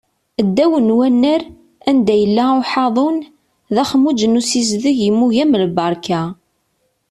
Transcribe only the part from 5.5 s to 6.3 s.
lberka.